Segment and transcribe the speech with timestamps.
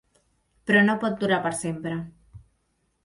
[0.69, 1.99] Però no pot durar per sempre.